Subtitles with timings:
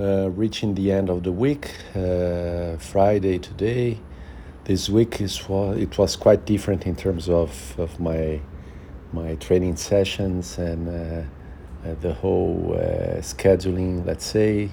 [0.00, 3.98] uh, reaching the end of the week, uh, Friday today.
[4.64, 8.40] This week is it was quite different in terms of, of my
[9.12, 14.70] my training sessions and uh, uh the whole uh, scheduling, let's say,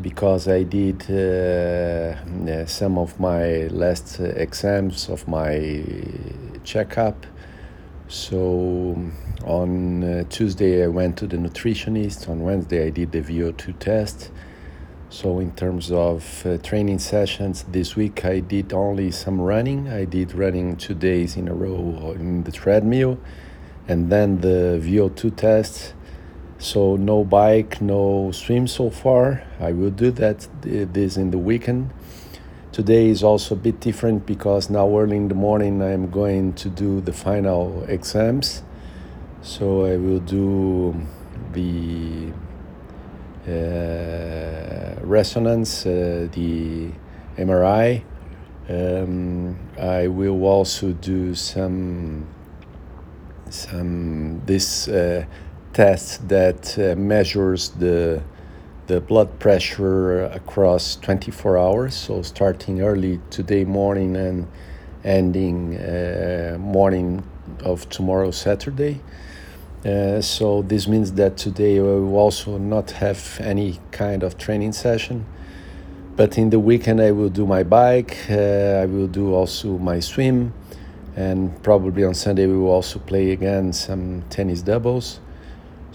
[0.00, 5.84] because I did uh, some of my last exams of my
[6.64, 7.26] checkup
[8.08, 8.96] so
[9.44, 12.28] on uh, Tuesday, I went to the nutritionist.
[12.28, 14.30] On Wednesday, I did the VO2 test.
[15.10, 19.88] So, in terms of uh, training sessions, this week I did only some running.
[19.88, 23.18] I did running two days in a row in the treadmill,
[23.86, 25.94] and then the VO2 test.
[26.58, 29.44] So, no bike, no swim so far.
[29.60, 31.90] I will do that this in the weekend.
[32.74, 36.68] Today is also a bit different because now early in the morning I'm going to
[36.68, 38.64] do the final exams.
[39.42, 40.92] So I will do
[41.52, 42.32] the
[43.46, 46.90] uh, resonance, uh, the
[47.36, 48.02] MRI.
[48.68, 52.26] Um, I will also do some
[53.50, 55.26] some this uh,
[55.72, 58.20] test that uh, measures the
[58.86, 64.46] the blood pressure across 24 hours, so starting early today morning and
[65.02, 67.22] ending uh, morning
[67.60, 69.00] of tomorrow, Saturday.
[69.84, 74.72] Uh, so this means that today we will also not have any kind of training
[74.72, 75.26] session.
[76.16, 78.16] But in the weekend, I will do my bike.
[78.30, 80.52] Uh, I will do also my swim,
[81.16, 85.20] and probably on Sunday we will also play again some tennis doubles.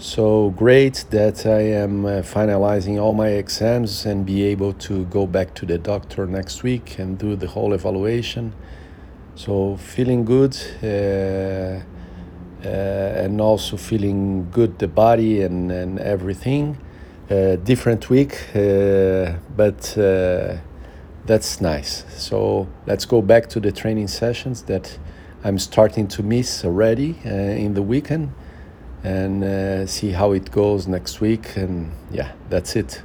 [0.00, 5.26] So great that I am uh, finalizing all my exams and be able to go
[5.26, 8.54] back to the doctor next week and do the whole evaluation.
[9.34, 11.82] So feeling good uh,
[12.66, 16.78] uh, and also feeling good the body and, and everything.
[17.30, 20.56] Uh, different week, uh, but uh,
[21.26, 22.06] that's nice.
[22.16, 24.98] So let's go back to the training sessions that
[25.44, 28.32] I'm starting to miss already in the weekend
[29.02, 31.56] and uh, see how it goes next week.
[31.56, 33.02] And yeah, that's it.